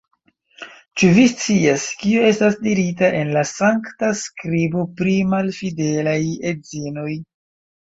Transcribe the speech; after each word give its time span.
Ĉu 1.01 1.09
vi 1.17 1.25
scias, 1.41 1.83
kio 1.99 2.25
estas 2.31 2.57
dirita 2.69 3.11
en 3.21 3.31
la 3.37 3.45
Sankta 3.53 4.13
Skribo 4.25 4.91
pri 4.99 5.19
malfidelaj 5.39 6.21
edzinoj? 6.57 7.11